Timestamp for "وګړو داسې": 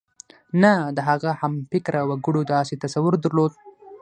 2.09-2.73